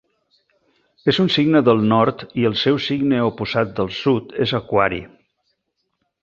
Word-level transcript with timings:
És 1.11 1.17
un 1.23 1.27
signe 1.35 1.61
del 1.67 1.83
nord 1.91 2.23
i 2.43 2.47
el 2.51 2.57
seu 2.63 2.79
signe 2.87 3.21
oposat 3.27 3.77
del 3.81 3.93
sud 3.99 4.35
és 4.47 4.55
aquari. 4.63 5.03